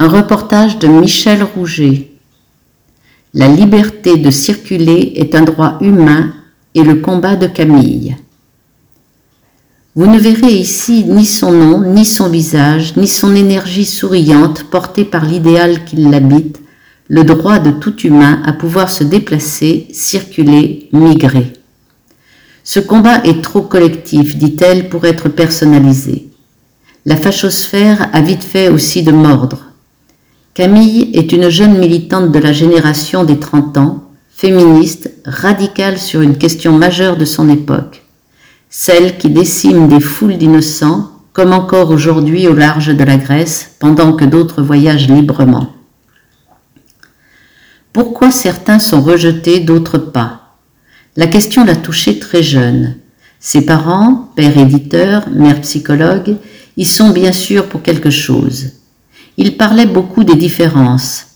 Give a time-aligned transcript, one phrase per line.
[0.00, 2.10] Un reportage de Michel Rouget.
[3.32, 6.34] La liberté de circuler est un droit humain
[6.74, 8.16] et le combat de Camille.
[9.94, 15.04] Vous ne verrez ici ni son nom, ni son visage, ni son énergie souriante portée
[15.04, 16.60] par l'idéal qui l'habite,
[17.06, 21.52] le droit de tout humain à pouvoir se déplacer, circuler, migrer.
[22.64, 26.26] Ce combat est trop collectif, dit-elle, pour être personnalisé.
[27.06, 29.73] La fachosphère a vite fait aussi de mordre.
[30.54, 36.38] Camille est une jeune militante de la génération des 30 ans, féministe, radicale sur une
[36.38, 38.04] question majeure de son époque
[38.76, 44.14] celle qui décime des foules d'innocents, comme encore aujourd'hui au large de la Grèce, pendant
[44.14, 45.72] que d'autres voyagent librement.
[47.92, 50.56] Pourquoi certains sont rejetés, d'autres pas?
[51.16, 52.96] La question l'a touché très jeune.
[53.38, 56.34] Ses parents, père éditeur, mère psychologue,
[56.76, 58.72] y sont bien sûr pour quelque chose.
[59.36, 61.26] Ils parlaient beaucoup des différences.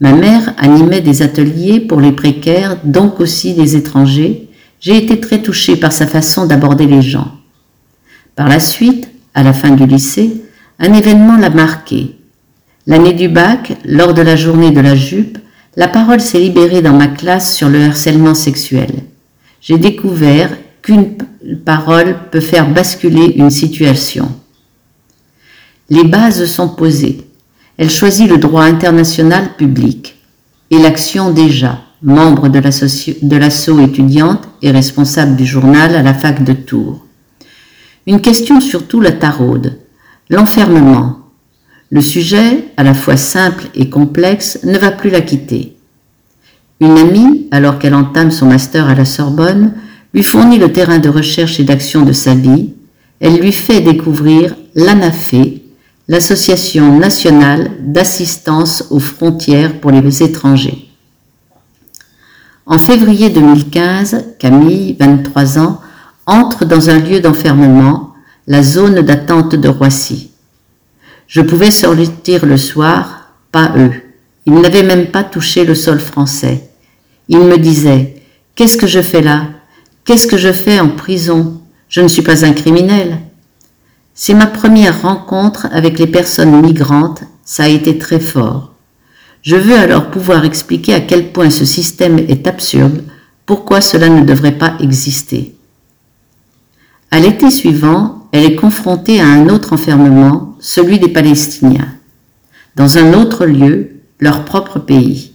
[0.00, 4.48] Ma mère animait des ateliers pour les précaires, donc aussi des étrangers,
[4.80, 7.32] j'ai été très touchée par sa façon d'aborder les gens.
[8.34, 10.42] Par la suite, à la fin du lycée,
[10.78, 12.16] un événement l'a marqué.
[12.86, 15.38] L'année du bac, lors de la journée de la jupe,
[15.76, 18.90] la parole s'est libérée dans ma classe sur le harcèlement sexuel.
[19.60, 20.50] J'ai découvert
[20.82, 21.16] qu'une
[21.64, 24.30] parole peut faire basculer une situation.
[25.90, 27.26] Les bases sont posées.
[27.78, 30.16] Elle choisit le droit international public
[30.70, 36.52] et l'action déjà membre de l'assaut étudiante et responsable du journal à la fac de
[36.52, 37.04] Tours.
[38.06, 39.78] Une question surtout la taraude,
[40.30, 41.20] l'enfermement.
[41.90, 45.76] Le sujet, à la fois simple et complexe, ne va plus la quitter.
[46.80, 49.74] Une amie, alors qu'elle entame son master à la Sorbonne,
[50.14, 52.72] lui fournit le terrain de recherche et d'action de sa vie.
[53.20, 55.34] Elle lui fait découvrir l'ANAFE,
[56.08, 60.88] l'Association nationale d'assistance aux frontières pour les étrangers.
[62.64, 65.80] En février 2015, Camille, 23 ans,
[66.26, 68.14] entre dans un lieu d'enfermement,
[68.46, 70.30] la zone d'attente de Roissy.
[71.26, 73.92] Je pouvais sortir le soir, pas eux.
[74.46, 76.70] Ils n'avaient même pas touché le sol français.
[77.28, 78.22] Ils me disaient,
[78.54, 79.48] qu'est-ce que je fais là?
[80.04, 81.60] Qu'est-ce que je fais en prison?
[81.88, 83.18] Je ne suis pas un criminel.
[84.18, 88.72] C'est ma première rencontre avec les personnes migrantes, ça a été très fort.
[89.42, 93.04] Je veux alors pouvoir expliquer à quel point ce système est absurde,
[93.44, 95.54] pourquoi cela ne devrait pas exister.
[97.10, 101.88] À l'été suivant, elle est confrontée à un autre enfermement, celui des Palestiniens,
[102.74, 105.34] dans un autre lieu, leur propre pays.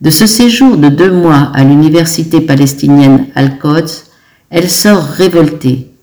[0.00, 4.04] De ce séjour de deux mois à l'université palestinienne Al-Quds,
[4.50, 5.93] elle sort révoltée.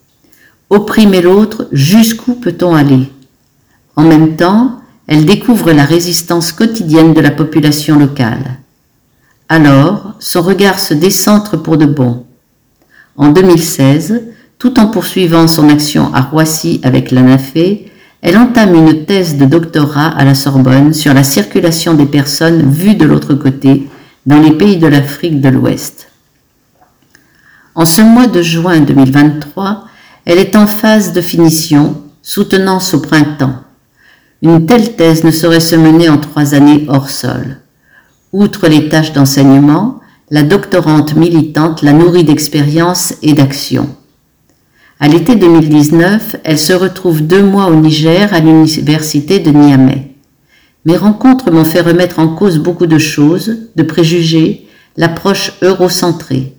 [0.72, 3.12] Opprimer l'autre, jusqu'où peut-on aller?
[3.98, 8.60] En même temps, elle découvre la résistance quotidienne de la population locale.
[9.50, 12.26] Alors, son regard se décentre pour de bon.
[13.18, 14.22] En 2016,
[14.60, 17.82] tout en poursuivant son action à Roissy avec l'ANAFE,
[18.22, 22.96] elle entame une thèse de doctorat à la Sorbonne sur la circulation des personnes vues
[22.96, 23.90] de l'autre côté
[24.26, 26.08] dans les pays de l'Afrique de l'Ouest.
[27.76, 29.88] En ce mois de juin 2023,
[30.32, 33.56] elle est en phase de finition, soutenance au printemps.
[34.42, 37.58] Une telle thèse ne saurait se mener en trois années hors sol.
[38.32, 40.00] Outre les tâches d'enseignement,
[40.30, 43.90] la doctorante militante la nourrit d'expérience et d'action.
[45.02, 50.16] À l'été 2019, elle se retrouve deux mois au Niger à l'université de Niamey.
[50.86, 54.66] Mes rencontres m'ont fait remettre en cause beaucoup de choses, de préjugés,
[54.96, 56.54] l'approche eurocentrée.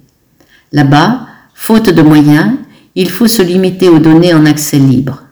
[0.73, 1.21] Là-bas,
[1.55, 2.53] faute de moyens,
[2.95, 5.23] il faut se limiter aux données en accès libre.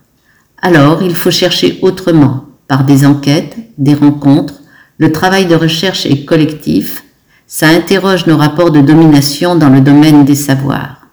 [0.62, 4.60] Alors, il faut chercher autrement, par des enquêtes, des rencontres,
[4.98, 7.04] le travail de recherche est collectif,
[7.46, 11.08] ça interroge nos rapports de domination dans le domaine des savoirs.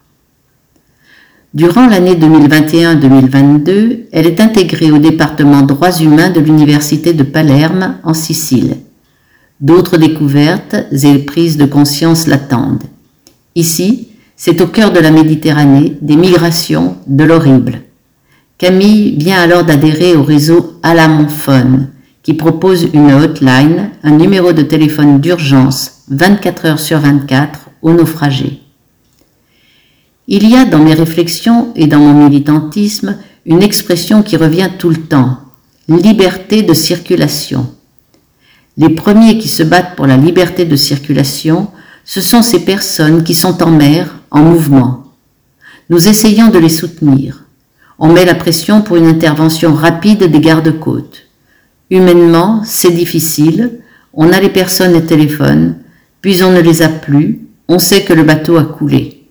[1.54, 8.14] Durant l'année 2021-2022, elle est intégrée au département droits humains de l'Université de Palerme en
[8.14, 8.78] Sicile.
[9.60, 12.84] D'autres découvertes et prises de conscience l'attendent.
[13.56, 14.07] Ici,
[14.38, 17.82] c'est au cœur de la Méditerranée, des migrations, de l'horrible.
[18.60, 21.90] Camille vient alors d'adhérer au réseau Alamonphone,
[22.22, 28.62] qui propose une hotline, un numéro de téléphone d'urgence 24 heures sur 24 aux naufragés.
[30.28, 34.90] Il y a dans mes réflexions et dans mon militantisme une expression qui revient tout
[34.90, 35.40] le temps,
[35.88, 37.68] liberté de circulation.
[38.78, 41.70] Les premiers qui se battent pour la liberté de circulation,
[42.08, 45.04] ce sont ces personnes qui sont en mer, en mouvement.
[45.90, 47.44] Nous essayons de les soutenir.
[48.00, 51.28] On met la pression pour une intervention rapide des gardes-côtes.
[51.92, 53.82] Humainement, c'est difficile,
[54.14, 55.76] on a les personnes et téléphones,
[56.22, 59.26] puis on ne les a plus, on sait que le bateau a coulé.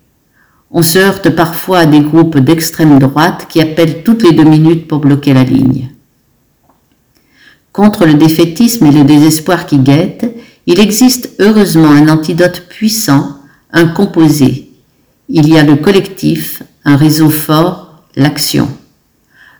[0.69, 4.87] On se heurte parfois à des groupes d'extrême droite qui appellent toutes les deux minutes
[4.87, 5.89] pour bloquer la ligne.
[7.71, 10.31] Contre le défaitisme et le désespoir qui guettent,
[10.67, 13.37] il existe heureusement un antidote puissant,
[13.71, 14.69] un composé.
[15.29, 18.67] Il y a le collectif, un réseau fort, l'action.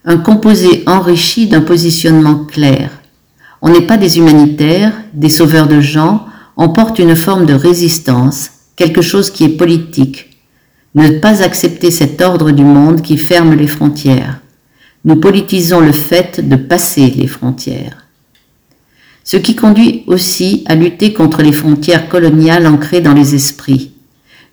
[0.03, 2.91] Un composé enrichi d'un positionnement clair.
[3.61, 6.25] On n'est pas des humanitaires, des sauveurs de gens,
[6.57, 10.37] on porte une forme de résistance, quelque chose qui est politique.
[10.93, 14.41] Ne pas accepter cet ordre du monde qui ferme les frontières.
[15.05, 18.06] Nous politisons le fait de passer les frontières.
[19.29, 23.91] Ce qui conduit aussi à lutter contre les frontières coloniales ancrées dans les esprits.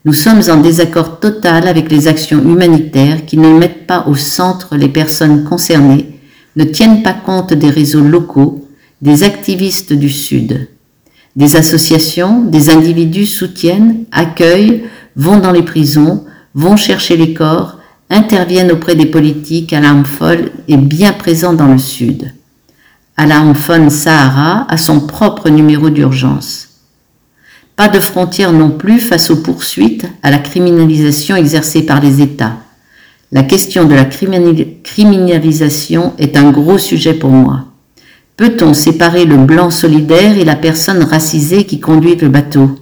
[0.05, 4.75] Nous sommes en désaccord total avec les actions humanitaires qui ne mettent pas au centre
[4.75, 6.19] les personnes concernées,
[6.57, 8.67] ne tiennent pas compte des réseaux locaux,
[9.01, 10.69] des activistes du Sud.
[11.37, 14.83] Des associations, des individus soutiennent, accueillent,
[15.15, 16.25] vont dans les prisons,
[16.57, 17.79] vont chercher les corps,
[18.11, 22.33] interviennent auprès des politiques à l'arme folle et bien présents dans le Sud.
[23.17, 26.81] Alarme Fon Sahara a son propre numéro d'urgence.
[27.77, 32.57] Pas de frontières non plus face aux poursuites à la criminalisation exercée par les États.
[33.31, 37.67] La question de la criminalisation est un gros sujet pour moi.
[38.37, 42.81] Peut-on séparer le blanc solidaire et la personne racisée qui conduit le bateau?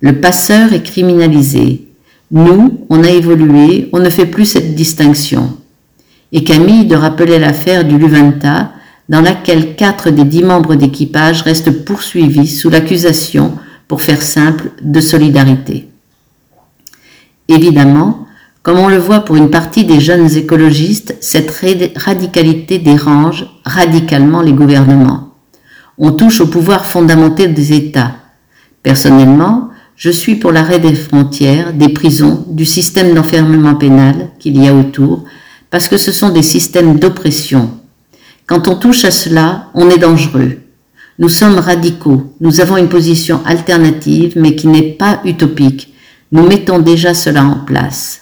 [0.00, 1.88] Le passeur est criminalisé.
[2.30, 5.56] Nous, on a évolué, on ne fait plus cette distinction.
[6.32, 8.72] Et Camille de rappeler l'affaire du Luventa,
[9.08, 13.52] dans laquelle quatre des dix membres d'équipage restent poursuivis sous l'accusation
[13.88, 15.88] pour faire simple, de solidarité.
[17.48, 18.26] Évidemment,
[18.62, 21.52] comme on le voit pour une partie des jeunes écologistes, cette
[21.96, 25.34] radicalité dérange radicalement les gouvernements.
[25.98, 28.16] On touche au pouvoir fondamental des États.
[28.82, 34.66] Personnellement, je suis pour l'arrêt des frontières, des prisons, du système d'enfermement pénal qu'il y
[34.66, 35.24] a autour,
[35.70, 37.70] parce que ce sont des systèmes d'oppression.
[38.46, 40.58] Quand on touche à cela, on est dangereux.
[41.18, 45.94] Nous sommes radicaux, nous avons une position alternative mais qui n'est pas utopique.
[46.30, 48.20] Nous mettons déjà cela en place.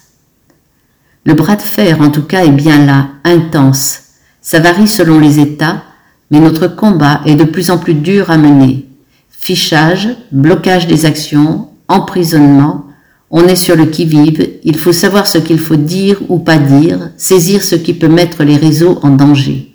[1.25, 4.01] Le bras de fer en tout cas est bien là, intense.
[4.41, 5.83] Ça varie selon les États,
[6.31, 8.87] mais notre combat est de plus en plus dur à mener.
[9.31, 12.87] Fichage, blocage des actions, emprisonnement,
[13.31, 17.11] on est sur le qui-vive, il faut savoir ce qu'il faut dire ou pas dire,
[17.17, 19.72] saisir ce qui peut mettre les réseaux en danger.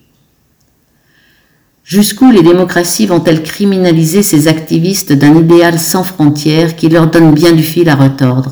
[1.87, 7.53] Jusqu'où les démocraties vont-elles criminaliser ces activistes d'un idéal sans frontières qui leur donne bien
[7.53, 8.51] du fil à retordre?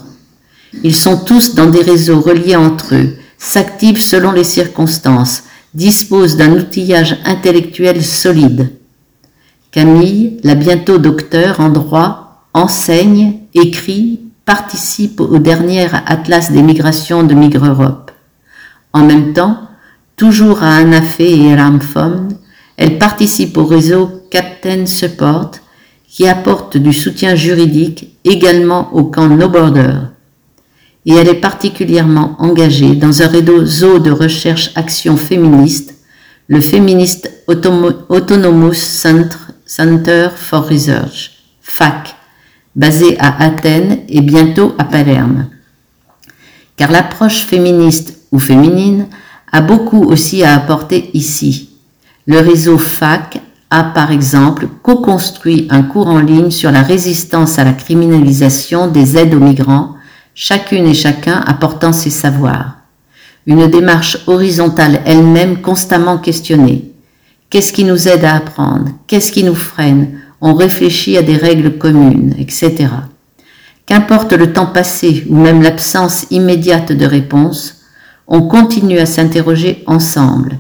[0.84, 5.44] Ils sont tous dans des réseaux reliés entre eux, s'activent selon les circonstances,
[5.74, 8.72] disposent d'un outillage intellectuel solide.
[9.70, 17.34] Camille, la bientôt docteur en droit, enseigne, écrit, participe au dernier atlas des migrations de
[17.34, 18.12] Migre Europe.
[18.94, 19.58] En même temps,
[20.16, 22.30] toujours à Anafé et Ramfom,
[22.78, 25.52] elle participe au réseau Captain Support
[26.08, 29.94] qui apporte du soutien juridique également au camp No Border.
[31.06, 35.96] Et elle est particulièrement engagée dans un réseau de recherche action féministe,
[36.48, 38.74] le Feminist Autonomous
[39.66, 42.16] Center for Research, FAC,
[42.76, 45.48] basé à Athènes et bientôt à Palerme.
[46.76, 49.08] Car l'approche féministe ou féminine
[49.52, 51.75] a beaucoup aussi à apporter ici,
[52.28, 53.40] le réseau FAC
[53.70, 59.18] a par exemple co-construit un cours en ligne sur la résistance à la criminalisation des
[59.18, 59.96] aides aux migrants,
[60.34, 62.78] chacune et chacun apportant ses savoirs.
[63.46, 66.92] Une démarche horizontale elle-même constamment questionnée.
[67.52, 68.90] Qu'est-ce qui nous aide à apprendre?
[69.06, 70.20] Qu'est-ce qui nous freine?
[70.42, 72.88] On réfléchit à des règles communes, etc.
[73.86, 77.82] Qu'importe le temps passé ou même l'absence immédiate de réponse,
[78.28, 80.58] on continue à s'interroger ensemble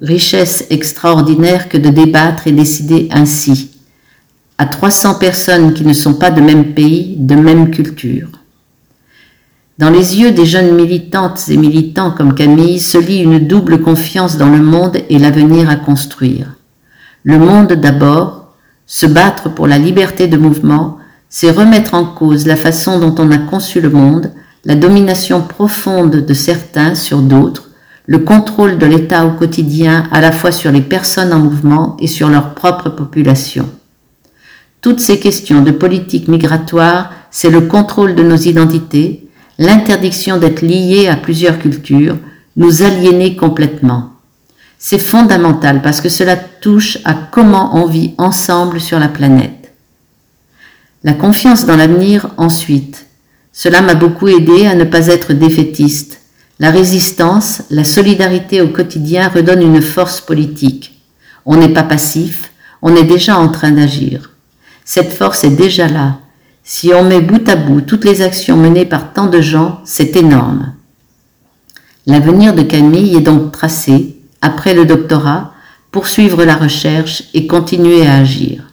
[0.00, 3.70] Richesse extraordinaire que de débattre et décider ainsi,
[4.58, 8.28] à 300 personnes qui ne sont pas de même pays, de même culture.
[9.78, 14.36] Dans les yeux des jeunes militantes et militants comme Camille se lit une double confiance
[14.36, 16.54] dans le monde et l'avenir à construire.
[17.22, 18.52] Le monde d'abord,
[18.86, 20.98] se battre pour la liberté de mouvement,
[21.28, 24.32] c'est remettre en cause la façon dont on a conçu le monde,
[24.64, 27.70] la domination profonde de certains sur d'autres,
[28.06, 32.06] le contrôle de l'État au quotidien à la fois sur les personnes en mouvement et
[32.06, 33.68] sur leur propre population.
[34.82, 39.26] Toutes ces questions de politique migratoire, c'est le contrôle de nos identités,
[39.58, 42.18] l'interdiction d'être liés à plusieurs cultures,
[42.56, 44.10] nous aliéner complètement.
[44.78, 49.72] C'est fondamental parce que cela touche à comment on vit ensemble sur la planète.
[51.02, 53.06] La confiance dans l'avenir ensuite.
[53.52, 56.20] Cela m'a beaucoup aidé à ne pas être défaitiste.
[56.60, 61.02] La résistance, la solidarité au quotidien redonne une force politique.
[61.44, 64.30] On n'est pas passif, on est déjà en train d'agir.
[64.84, 66.18] Cette force est déjà là.
[66.62, 70.14] Si on met bout à bout toutes les actions menées par tant de gens, c'est
[70.16, 70.74] énorme.
[72.06, 75.54] L'avenir de Camille est donc tracé, après le doctorat,
[75.90, 78.70] poursuivre la recherche et continuer à agir.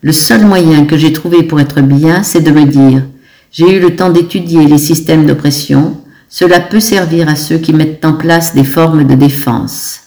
[0.00, 3.02] Le seul moyen que j'ai trouvé pour être bien, c'est de me dire,
[3.50, 8.04] j'ai eu le temps d'étudier les systèmes d'oppression, cela peut servir à ceux qui mettent
[8.04, 10.00] en place des formes de défense.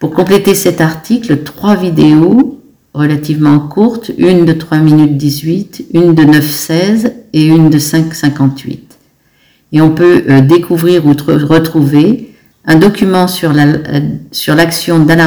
[0.00, 2.60] Pour compléter cet article, trois vidéos
[2.94, 8.78] relativement courtes, une de 3 minutes 18, une de 9,16 et une de 5,58.
[9.72, 15.24] Et on peut euh, découvrir ou retrouver un document sur l'action la,